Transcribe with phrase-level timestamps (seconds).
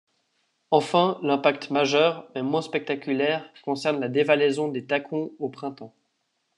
[0.71, 5.93] Enfin, l'impact majeur, mais moins spectaculaire, concerne la dévalaison des tacons au printemps.